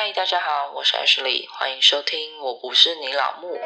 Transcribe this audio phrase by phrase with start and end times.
[0.00, 3.56] 嗨，大家好，我是 Ashley，欢迎收听《我不是你老木》。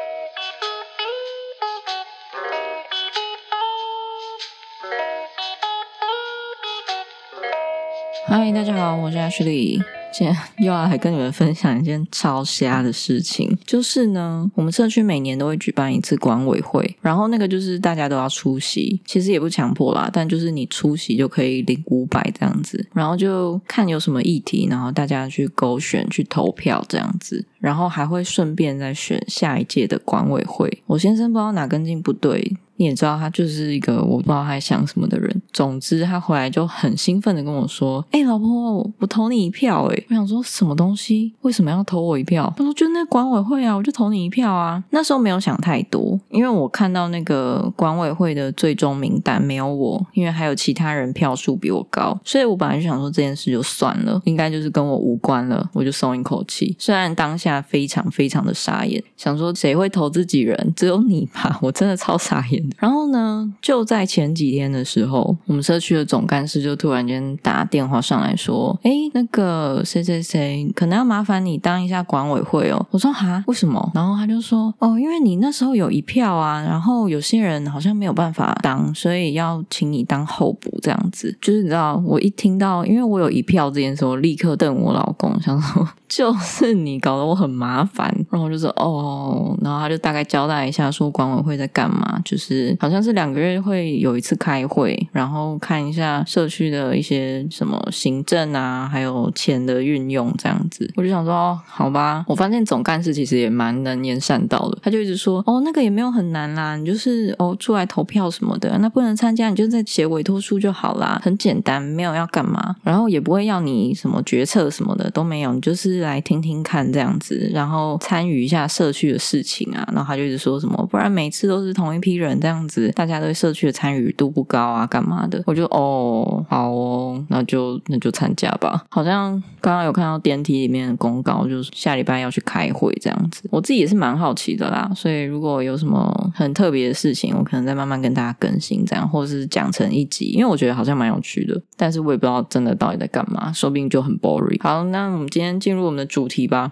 [8.27, 9.79] 嗨，大家好，我是 Ashley。
[10.13, 30.83] 今天 又要来跟你们分享一件超瞎的事情，就是呢，我们社区每年都会举办一次管委会，然后那个就是大家都要出席，其实也不强迫啦，但就是你出席就可以领五百这样子，然后就看有什么议题，然后大家去勾选去投票这样子，然后还会顺便再选下一届的管委会。
[30.85, 32.55] 我先生不知道哪根筋不对。
[32.75, 35.41] 你也知道他就是一个我不知道他在想什么的人。
[35.51, 41.33] 总之，他回来就很兴奋的跟我说：“哎，老婆，我投你一票。”哎，我想说什么东西？
[41.41, 42.51] 为什么要投我一票？
[42.57, 56.75] 他说：“就那管委会啊，我就投你一票啊。”那时候没有想太多，因为我看到那个管委会的最终名单没有我，因为还有其他人票数比我高，所以我本来就想说这件事就算了，应该就是跟我无关了，我就松一口气。
[56.79, 60.73] 虽然当下非常非常的傻眼，想说谁会投自己人？
[60.75, 61.59] 只有你吧？
[61.61, 62.62] 我真的超傻眼。
[62.79, 85.87] 然后呢，就在前几天的时候，我们社区的总干事就突然间打电话上来说：“哎，那个谁谁谁，可能要麻烦你当一下管委会哦。”我说：“哈，为什么？”然后他就说：“哦，因为你那时候有一票啊，然后有些人好像没有办法当，所以要请你当候补这样子。”就是你知道，我一听到，因为我有一票这件事，我立刻瞪我老公，想说。
[86.13, 100.91] 就是你搞得我很麻烦，然后就说哦，然后他就大概交代一下，说管委会在干嘛，就是好像是两个月会有一次开会，然后看一下社区的一些什么行政啊，还有钱的运用这样子。
[100.95, 116.03] 我就想说哦，好吧，我发现总干事其实也蛮能言善道的，他就一直说哦，那个也没有很难啦，你就是哦出来投票什么的，那不能参加，你就在写委托书就好啦，很简单，没有要干嘛，然后也不会要你什么决策什么的都没有，你就是。
[116.03, 125.41] 来听听看这样子，然后参与一下社区的事情啊，然后他就一直说什么，不然每次都是同一批人这样子，大家对社区的参与度不高啊，干嘛的？
[125.45, 128.83] 我就哦，好哦，那就那就参加吧。
[128.89, 129.31] 好像
[129.61, 133.47] 刚刚有看到电梯里面的公告，就是下礼拜要去开会这样子。
[133.49, 144.61] 我自己也是蛮好奇的啦，所以如果有什么很特别的事情，我可能再慢慢跟大家更新这样，或者是讲成一集，因为我觉得好像蛮有趣的，但是我也不知道真的到底在干嘛，说不定就很 boring。
[144.61, 145.83] 好，那我们今天进入。
[145.83, 146.71] 我们的主题吧。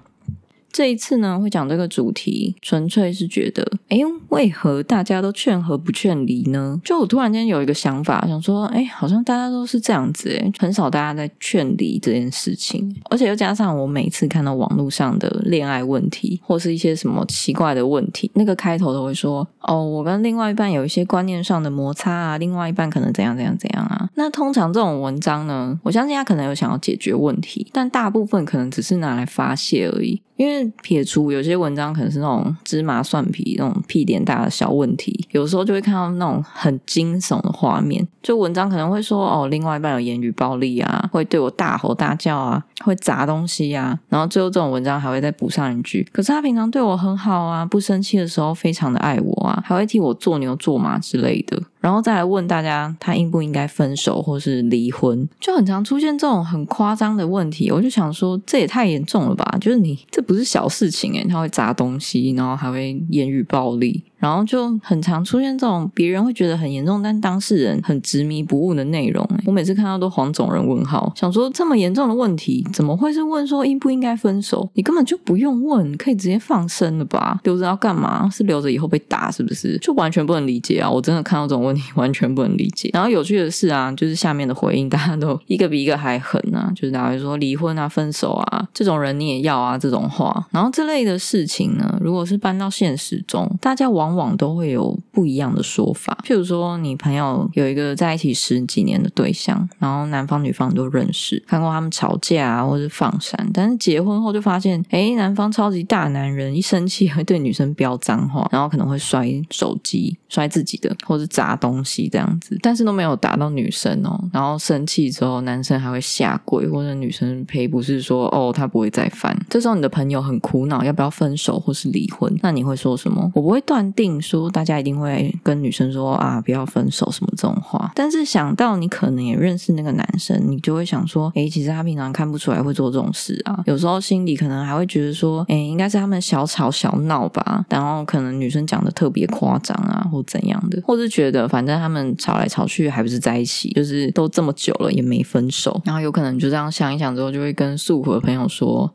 [0.72, 4.00] 这一次呢，会讲这个主题，纯粹是觉得，哎，
[4.30, 6.80] 为何大家都劝和不劝离呢？
[6.84, 12.96] 就我突然间有一个想法，想说，哎，好像大家都是这样子，哎，很少大家在劝离这件事情。
[13.10, 24.10] 而且又加上我每次看到网络上的恋爱问题，或是一些什么奇怪的问题，那个开头都会说，哦，我跟另外一半有一些观念上的摩擦啊，另外一半可能怎样怎样怎样啊。
[24.16, 30.22] 那通常这种文章呢，我相信他可能有想要解决问题，但大部分可能只是拿来发泄而已。
[30.42, 38.08] 因为撇除有些文章可能是那种芝麻蒜皮那种屁点大的小问题，有时候就会看到那种很惊悚的画面。
[38.24, 51.62] 就文章可能会说哦，另外一半有言语暴力啊，会对我大吼大叫啊，会砸东西啊，然后最后这种文章还会再补上一句，可是他平常对我很好啊，不生气的时候非常的爱我啊，还会替我做牛做马之类的。
[51.82, 57.70] 然后再来问大家，他应不应该分手或是离婚，就很常出现这种很夸张的问题。
[57.72, 59.58] 我就想说，这也太严重了吧？
[59.60, 64.04] 就是你这不是小事情诶，他会砸东西，然后还会言语暴力。
[64.22, 69.28] 然后就很常出现这种别人会觉得很严重，但当事人很执迷不悟的内容。
[69.46, 74.70] 我每次看到都黄种人问号，想说这么严重的问题，怎么会是问说应不应该分手？
[74.76, 77.40] 你根本就不用问，可以直接放生了吧？
[77.44, 78.30] 留着要干嘛？
[78.30, 79.78] 是留着以后被打是不是？
[79.80, 80.90] 就完全不能理解啊！
[80.90, 82.92] 我真的看到这种问题，完全不能理解。
[82.94, 86.72] 然后有趣的是啊，就是下面的回应，大家都一个比一个还狠啊！
[86.76, 90.48] 就是大家说离婚啊、分手啊，这种人你也要啊这种话。
[90.52, 114.20] 然后这类的事情呢，如果是搬到现实中，大家往往往都会有不一样的说法，譬如说，你朋友有一个在一起十几年的对象，然后男方女方都认识，看过他们吵架啊，或是放闪，但是结婚后就发现，哎，男方超级大男人，一生气会对女生飙脏话，然后可能会摔手机、摔自己的，或是砸东西这样子，但是都没有打到女生哦。
[114.34, 119.38] 然后生气之后，男生还会下跪，或者女生赔不是说，哦，他不会再犯。
[119.50, 122.34] 这时候你的朋友很苦恼，要不要分手或是离婚？
[122.42, 123.32] 那你会说什么？
[123.34, 124.02] 我不会断定。
[124.02, 127.92] 定说，大家一定会跟女生说啊，不要分手什么这种话。
[127.96, 133.60] 但是想到你可能也认识那个男生，你就会想说，哎，其实他平常看不出来会做这种事啊。
[133.66, 137.66] 有时候心里可能还会觉得说，哎，应该是他们小吵小闹吧。
[137.70, 145.82] 然后可能女生讲的特别夸张啊，或怎样的，或是觉得反正他们吵来吵去还不是在一起，就是都这么久了也没分手。
[145.84, 148.92] 然后有可能就这样想一想之后，就会跟素虎的朋友说。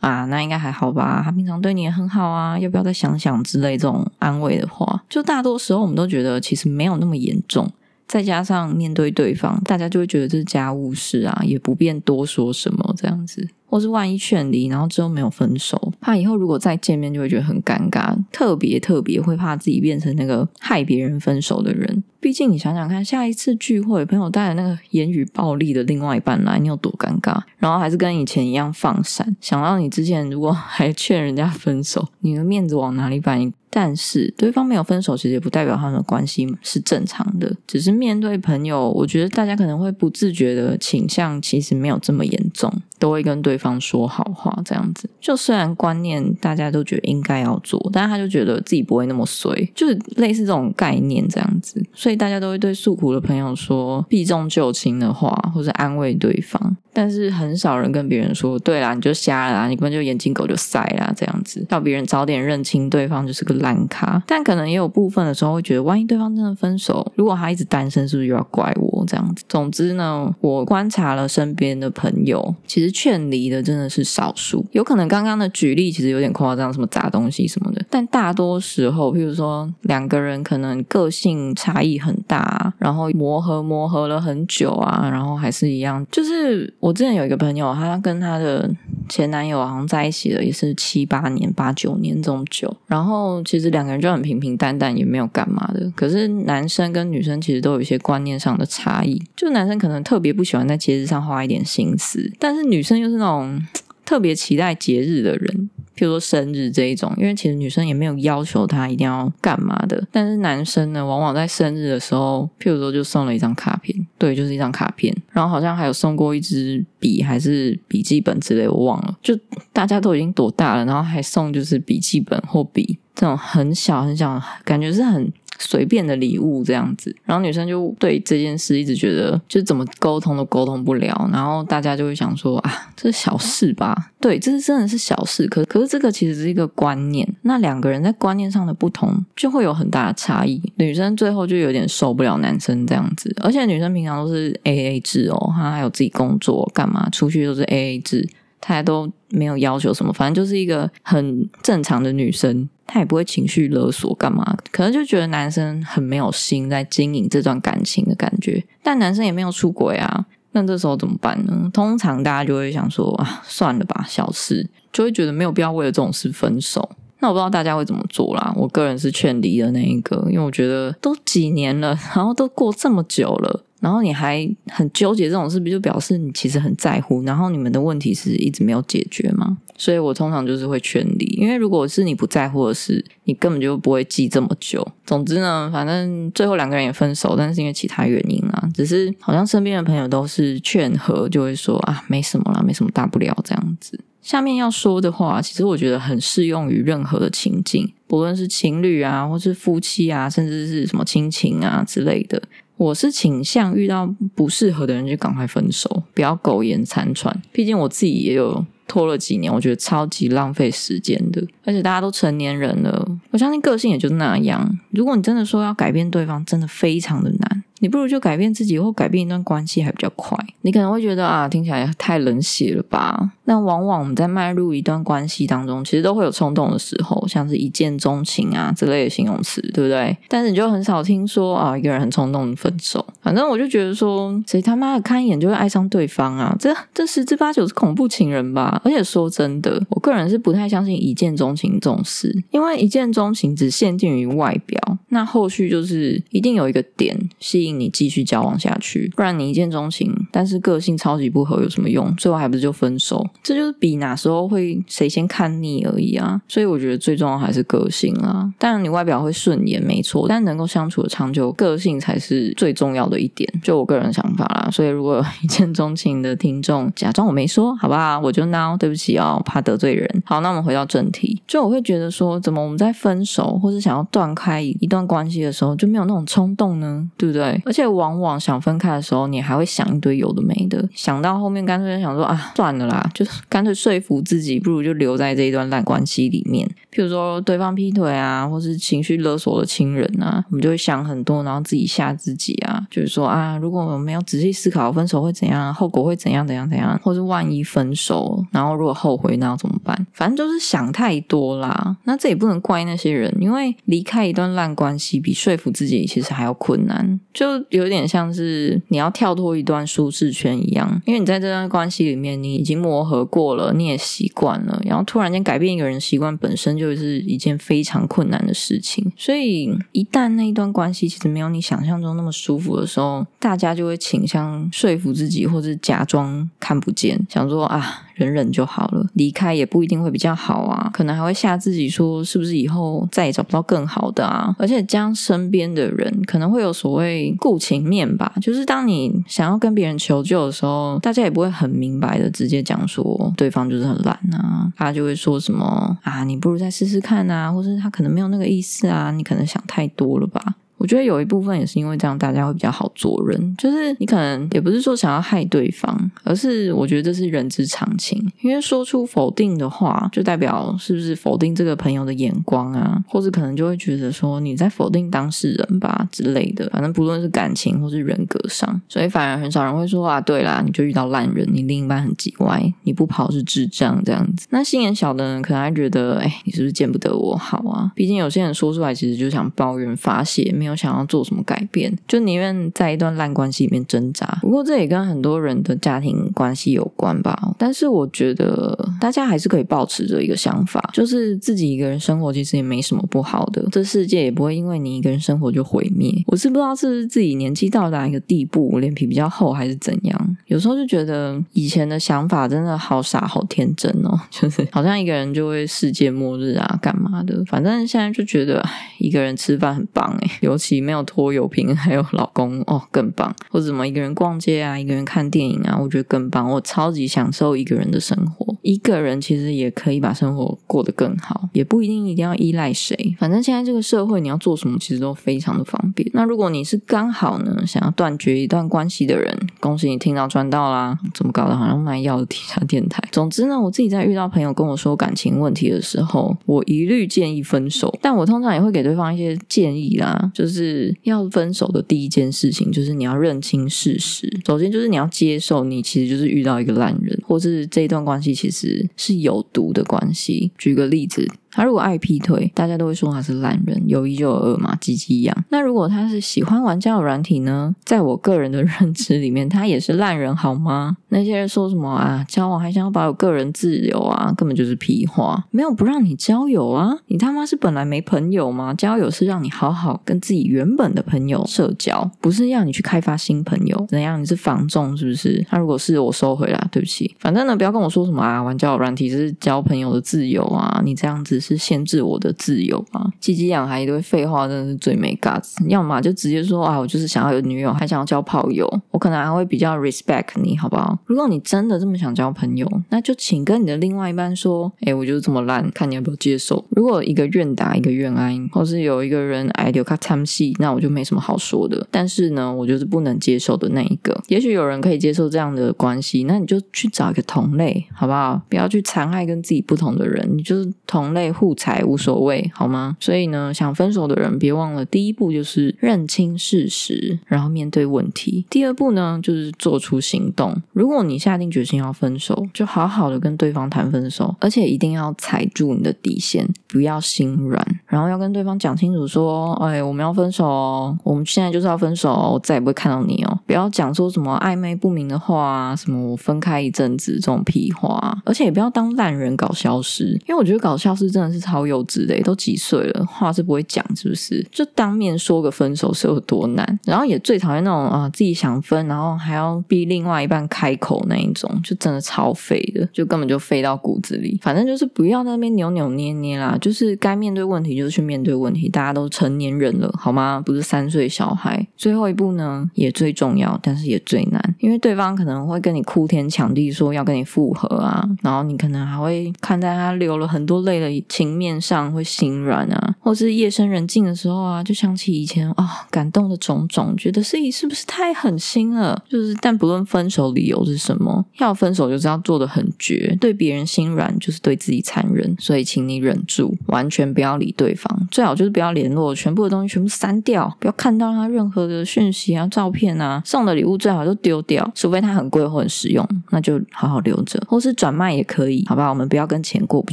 [0.00, 1.22] 啊，那应该还好吧？
[1.24, 7.70] 他平常对你也很好啊，要不要再想想之类这种安慰的话，就大多时候我们都觉得其实没有那么严重。
[8.08, 13.46] 再加上面对对方，大家就会觉得这是家务事啊，也不便多说什么这样子。
[13.70, 22.02] 或是万一劝离，然后之后没有分手，怕以后如果再见面就会觉得很尴尬，特别特别会怕自己变成那个害别人分手的人。
[22.18, 27.38] 毕竟你想想看，下一次聚会，朋友带了那个言语暴力的另外一半来，你有多尴尬？
[27.58, 33.52] 然后还是跟以前一样放闪，想到你之前如果还劝人家分手，你的面子往哪里摆？
[33.70, 37.54] 但是对方没有分手，其实也不代表他们的关系是正常的。
[37.66, 42.72] 只是面对朋友，我觉得大家可能会不自觉的倾向，其实没有这么严重。
[42.98, 45.08] 都会跟对方说好话，这样子。
[45.20, 51.80] 就虽然观念大家都觉得应该要做，但是他就觉得自己不会那么衰，就是类似这种概念这样子。
[51.94, 56.76] 所以大家都会对诉苦的朋友说避重就轻的话，或者安慰对方。
[57.00, 64.20] 但是很少人跟别人说，对啦，你就瞎了，你根本就眼睛狗就塞啦，这样子，叫别人早点认清对方就是个烂咖。
[64.26, 69.44] 但可能也有部分的时候会觉得，万一对方真的分手，如果他一直单身，是不是又要怪我这样子？
[69.48, 74.66] 总之呢，我观察了身边的朋友，其实劝离的真的是少数。
[74.72, 86.74] 有可能刚刚的举例其实有点夸张，什么砸东西什么的，但大多时候，譬如说两个人可能个性差异很大，然后磨合磨合了很久啊，然后还是一样，就是。
[86.88, 88.70] 我之前有一个朋友，她跟她的
[89.10, 92.74] 前男友好像在一起了，也是七八年、八九年这种久。
[92.86, 95.92] 然后其实两个人就很平平淡淡，也没有干嘛的。
[95.94, 103.62] 可是男生跟女生其实都有一些观念上的差异，就男生可能特别不喜欢在节日上花一点心思，但是女生又是那种
[104.06, 105.68] 特别期待节日的人。
[105.98, 119.18] 譬如说生日这一种，因为其实女生也没有要求他一定要干嘛的，但是男生呢，往往在生日的时候，譬如说就送了一张卡片，对，就是一张卡片，然后好像还有送过一支笔还是笔记本之类，我忘了。
[119.20, 119.36] 就
[119.72, 125.32] 大家都已经多大了，然后还送就是笔记本或笔这种很小很小，感觉是很。
[125.58, 134.10] 随便的礼物这样子，然后女生就对这件事一直觉得，就怎么沟通都沟通不了，然后大家就会想说啊，这是小事吧？
[134.20, 140.62] 对，这是真的是小事，可可是这个其实是一个观念，那两个人在观念上的不同，就会有很大的差异。
[140.76, 148.28] 女生最后就有点受不了男生这样子，而且女生平常都是 A A 制哦，她还有自己工作干嘛，出去都是 A A 制，
[148.60, 152.68] 她都没有要求什么，反正就是一个很正常的女生。
[152.88, 161.70] 他也不会情绪勒索干嘛，可能就觉得男生很没有心在经营这段感情的感觉，但男生也没有出轨啊，那这时候怎么办呢？
[161.74, 166.90] 通常大家就会想说啊，算了吧，小事，就会觉得没有必要为了这种事分手。
[167.20, 173.64] 那我不知道大家会怎么做啦，我个人是劝离的那一个，因为我觉得都几年了，然后都过这么久了。
[173.80, 177.22] 然后你还很纠结这种事，不就表示你其实很在乎？
[177.22, 179.58] 然后你们的问题是一直没有解决吗？
[179.76, 184.84] 所以我通常就是会劝离，因为如果是你不在乎的事，你根本就不会记这么久。
[185.06, 194.00] 总之呢，反正最后两个人也分手，但是因为其他原因啊，只是好像身边的朋友都是劝和，就会说啊，没什么啦，没什么大不了这样子。
[194.20, 202.42] 下面要说的话，其实我觉得很适用于任何的情境，不论是情侣啊，或是夫妻啊，甚至是什么亲情啊之类的。
[202.78, 207.42] 我是倾向遇到不适合的人就赶快分手，不要苟延残喘。
[207.52, 211.44] 毕竟我自己也有拖了几年，我觉得超级浪费时间的。
[211.64, 214.78] 而且大家都成年人了，我相信个性也就那样。
[214.90, 217.64] 如果你真的说要改变对方，真的非常的难。
[217.80, 220.38] 你不如就改变自己，或改变一段关系还比较快。
[220.62, 223.32] 你可能会觉得啊，听起来太冷血了吧？
[223.44, 230.16] 但往往我们在迈入一段关系当中，其实都会有冲动的时候，像是一见钟情啊之类的形容词，对不对？
[230.28, 233.04] 但是你就很少听说啊，一个人很冲动分手。
[233.28, 236.56] 反正我就觉得说，谁他妈的看一眼就会爱上对方啊？
[236.58, 238.80] 这这十之八九是恐怖情人吧？
[238.82, 244.80] 而且说真的，我个人是不太相信一见钟情这种事，因为一见钟情只限定于外表，
[245.10, 247.78] 那后续就是一定有一个点吸引。
[247.78, 252.10] 你继续交往下去，不然你一见钟情，但是个性超级不合有什么用？
[252.16, 253.24] 最后还不是就分手？
[253.42, 256.40] 这就是比哪时候会谁先看腻而已啊！
[256.48, 258.50] 所以我觉得最重要还是个性啦。
[258.58, 263.48] 当然你外表会顺眼没错，但能够相处的长久，个性才是最重要的一点。
[263.62, 264.68] 就我个人想法啦。
[264.70, 268.20] 所以如果一见钟情的听众假装我没说，好不好？
[268.20, 270.22] 我就孬，对不起哦，怕得罪人。
[270.24, 271.42] 好，那我们回到正题。
[271.46, 277.08] 就我会觉得说，怎么我们在分手或是想要断开一段关系的时候，就没有那种冲动呢？
[277.16, 277.60] 对不对？
[277.64, 286.68] 而且往往想分开的时候，你还会想一堆有的没的，想到后面干脆想说啊，算了啦，就是干脆说服自己，不如就留在这一段烂关系里面。
[286.98, 299.96] 譬譬如说对方劈腿啊，或是情绪勒索的亲人啊，我们就会想很多，然后自己吓自己啊，就是说啊，如果我们要仔细思考分手会怎样，后果会怎样怎样怎样，或是万一分手，然后如果后悔那要怎么办？
[300.12, 301.96] 反正就是想太多啦。
[302.02, 328.04] 那这也不能怪那些人，因为离开一段烂关系比说服自己其实还要困难，就有点像是你要跳脱一段舒适圈一样，因为你在这段关系里面你已经磨合过了，你也习惯了，然后突然间改变一个人习惯本身就是一件非常困难的事情，所以一旦那一段关系其实没有你想象中那么舒服的时候，大家就会倾向说服自己，或者假装看不见，想说啊。
[328.18, 334.54] 忍忍就好了，离开也不一定会比较好啊，可能还会吓自己说是不是以后再也找不到更好的啊？
[334.58, 350.56] 而且将身边的人可能会有所谓顾情面吧，就是当你想要跟别人求救的时候，大家也不会很明白的直接讲说对方就是很懒啊，他就会说什么啊，你不如再试试看啊，或是他可能没有那个意思啊，你可能想太多了吧。
[350.78, 353.56] 我觉得有一部分也是因为这样，大家会比较好做人。
[353.58, 358.24] 就是你可能也不是说想要害对方，而是我觉得这是人之常情。
[358.40, 366.70] 因为说出否定的话，就代表是不是否定这个朋友的眼光啊，或者可能就会觉得说你在否定当事人吧之类的。
[366.72, 374.46] 反正不论是感情或是人格上，所以反而很少人会说啊，对啦，你就遇到烂人，你另一半很叽歪，你不跑是智障这样子。
[374.50, 377.90] 那心眼小的人可能还觉得，哎，你是不是见不得我好啊？
[377.96, 380.67] 毕竟有些人说出来其实就想抱怨发泄，没有。
[380.68, 384.38] 有想要做什么改变，就宁愿在一段烂关系里面挣扎。
[384.42, 387.54] 不过这也跟很多人的家庭关系有关吧。
[387.58, 393.66] 但是我觉得大家还是可以保持着一个想法，就是自己一个人生活其实也没什么不好的。
[393.72, 396.12] 这世界也不会因为你一个人生活就毁灭。
[396.26, 400.36] 我是不知道是不是自己年纪到达一个地步，脸皮比较厚，还是怎样。
[400.46, 407.42] 有时候就觉得以前的想法真的好傻好天真哦， 就是好像一个人就会世界末日啊，干嘛的？
[407.46, 408.62] 反正现在就觉得
[408.98, 410.57] 一个人吃饭很棒哎，有。
[410.58, 413.34] 其没有拖油瓶，还有老公哦，更棒。
[413.50, 416.50] 或者什么一个人逛街啊，一个人看电影啊，我觉得更棒。
[416.50, 418.54] 我超级享受一个人的生活。
[418.62, 423.16] 一个人其实也可以把生活过得更好，也不一定一定要依赖谁。
[423.18, 426.10] 反正现在这个社会，你要做什么其实都非常的方便。
[426.12, 430.98] 那如果你是刚好呢想要断绝一段关系的人，恭喜你听到赚到啦！
[431.14, 431.56] 怎么搞的？
[431.56, 433.02] 好像卖药的地下电台。
[433.12, 437.96] 总之呢，我自己在遇到朋友跟我说感情问题的时候，我一律建议分手。
[438.02, 440.47] 但我通常也会给对方一些建议啦，就是。
[440.48, 444.32] 就是要分手的第一件事情，就是你要认清事实。
[444.46, 450.50] 首先，就是你要接受，你其实就是遇到一个烂人，或是这一段关系其实是有毒的关系。
[450.56, 451.28] 举个例子。
[451.58, 455.36] 他如果爱劈腿，大家都会说他是烂人，有一就有二嘛，鸡鸡一样。
[455.48, 457.74] 那如果他是喜欢玩交友软体呢？
[457.84, 460.96] 在我个人的认知里面，他也是烂人，好吗？
[461.08, 465.44] 那些人说什么啊，交往还想要保有个人自由啊，根本就是屁话。
[465.50, 468.72] 没有不让你交友啊，你他妈是本来没朋友吗？
[468.72, 473.84] 交友是让你好好跟自己原本的朋友社交，不是要你去开发新朋友。
[473.88, 474.22] 怎样？
[474.22, 475.44] 你是防重是不是？
[475.50, 477.12] 那如果是我收回来，对不起。
[477.18, 481.42] 反正呢，不要跟我说什么啊，玩交友软体是交朋友的自由啊，你这样子。
[481.48, 483.10] 是限制我的自由吗？
[483.20, 485.54] 鸡鸡养还一堆废话，真的是最没 guts。
[485.68, 490.98] 要么就直接说啊，我就是想要有女友，还想要交炮友，我可能还会比较 respect 你，好不好？
[491.06, 496.64] 如果你真的这么想交朋友，那就请跟你的另外一半说，哎，我就是这么烂，看你要不要接受。
[496.70, 501.86] 如果一个愿打一个愿挨，或是有一个人爱丢卡参戏，那我就没什么好说的。
[501.90, 504.20] 但是呢，我就是不能接受的那一个。
[504.28, 508.40] 也许有人可以接受这样的关系，那你就去找一个同类，好不好？
[508.48, 511.27] 不要去残害跟自己不同的人，你就是同类。
[511.32, 512.96] 互踩无所谓，好吗？
[513.00, 518.44] 所以呢，想分手的人别忘了，第一步就是认清事实，然后面对问题。
[518.50, 520.54] 第二步呢，就是做出行动。
[520.72, 527.80] 如果你下定决心要分手，就好好的跟对方谈分手，而且一定要踩住你的底线，不要心软。
[527.88, 541.08] 然后要跟对方讲清楚，说：“哎，我们要分手哦，我们现在就是要分手，我再也不会看到你哦。”不要讲说什么暧昧不明的话啊，什么我分开一阵子这种屁话，而且也不要当烂人搞消失，因为我觉得搞消失。
[541.08, 544.46] 真的是超幼稚的，都几岁了，话是不会讲，是不是？
[544.52, 546.78] 就当面说个分手是有多难？
[546.84, 554.38] 然后也最讨厌那种啊，自己想分，然后还要逼另外一半开口那一种，就真的超废的，就根本就废到骨子里。
[554.42, 558.68] 反正就是不要在那边扭扭捏捏啦，就是该面对问题就去面对问题。
[558.68, 560.42] 大家都成年人了，好吗？
[560.44, 561.66] 不是三岁小孩。
[561.76, 579.02] 最后一步呢，也最重要，但是也最难，因为对方可能会跟你哭天抢地说要跟你复合啊，然后你可能还会看在他流了很多泪的情面上会心软啊，或是夜深人静的时候啊，就想起以前啊感动的种种，觉得自己是不是太狠心了？
[579.08, 598.88] 就是，但不论分手理由是什么，要分手就是要做的很绝，对别人心软就是对自己残忍，所以请你忍住，完全不要理对对方，最好就是不要联络，全部的东西全部删掉，不要看到他任何的讯息啊、照片啊，送的礼物最好就丢掉，除非他很贵或很实用，那就好好留着，或是转卖也可以，好吧？
[598.88, 599.92] 我们不要跟钱过不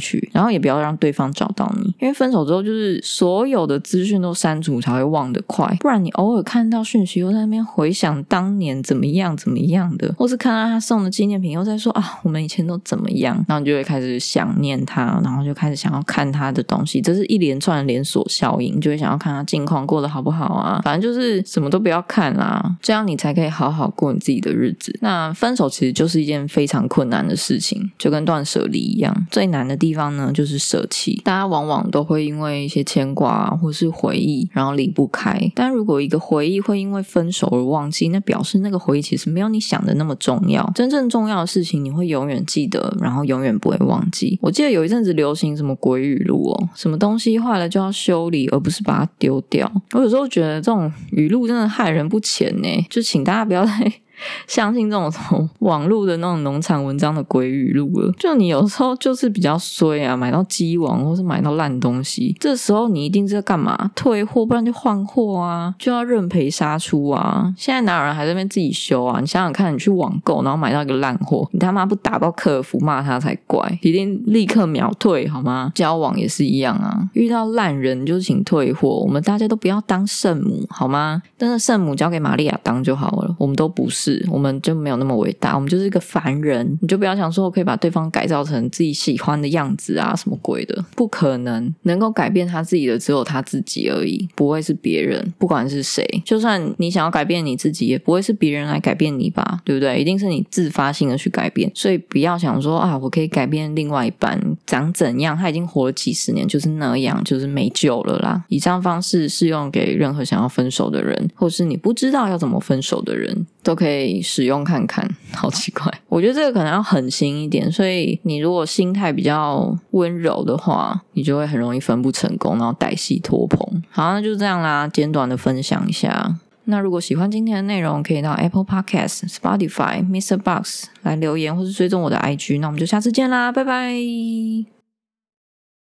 [0.00, 24.96] 去，然后也不要让对方找到你，因为分手之后就是所有的资讯都删除才会忘得快，不然你偶尔看到讯息又在那边回想当年怎么样怎么样的，或是看到他送的纪念品又在说啊我们以前都怎么样，然后你就会开始想念他，然后就开始想要看他的东西，这是一连串的连锁效应，就会想要看他近况过得好不好啊，反正就是什么都不要看啦，这样你才可以好好过你自己的日子。
[25.02, 31.20] 那分手其实就是一件非常困难的事情，就跟断舍离一样，最难的地方呢就是舍弃。
[31.24, 35.36] 大家往往都会因为一些牵挂或是回忆，然后离不开。
[35.54, 40.70] 但如果一个回忆会因为分手而忘记，那表示那个回忆其实没有你想的那么重要。
[40.74, 44.38] 真正重要的事情你会永远记得，然后永远不会忘记。
[44.40, 49.70] 我记得有一阵子流行什么鬼语录哦，什么东西坏了就要修理，而不是把它丢掉。
[49.92, 53.92] 我有时候觉得这种语录真的害人不浅呢，就请大家不要再。
[54.46, 63.90] 相信这种从网络的那种农场文章的鬼语录了，就你有时候就是比较衰啊，买到鸡王或是买到烂东西，这时候你一定是在干嘛？
[63.94, 67.52] 退货，不然就换货啊，就要认赔杀出啊！
[67.56, 69.20] 现在哪有人还在那边自己修啊？
[69.20, 75.72] 你想想看，你去网购，然后买到一个烂货，你他妈不打到客服骂他才怪，一定立刻秒退好吗？
[75.74, 81.22] 交往也是一样啊，遇到烂人就请退货，我们大家都不要当圣母好吗？
[81.36, 84.05] 真的圣母交给玛利亚当就好了，我们都不是。
[84.06, 86.78] 是我们就没有那么伟大，我们就是一个凡人。
[86.80, 91.74] 你就不要想说我可以把对方改造成自己喜欢的样子啊，什么鬼的，不可能。
[91.82, 95.34] 能够改变他自己的只有他自己而已，不会是别人。
[95.38, 99.60] 不管是谁，就算你想要改变你自己，也不会是别人来改变你吧？
[99.64, 100.00] 对不对？
[100.00, 101.70] 一定是你自发性的去改变。
[101.74, 108.44] 所以不要想说啊，我可以改变另外一半长怎样，他已经活了几十年，就是那样，就是没救了啦。
[108.48, 113.46] 以上方式适用给任何想要分手的人，或是你不知道要怎么分手的人。
[113.66, 115.04] 都可以使用看看，
[115.34, 115.92] 好奇怪。
[116.08, 123.82] 我觉得这个可能要狠心一点，所以你如果心态比较温柔的话，你就会很容易分不成功，然后歹戏拖棚。
[123.90, 126.36] 好，那就这样啦，简短的分享一下。
[126.66, 130.36] 那如果喜欢今天的内容，可以到 Apple Podcast、Spotify、Mr.
[130.36, 132.60] Box 来留言，或是追踪我的 IG。
[132.60, 134.75] 那我们就下次见啦，拜拜。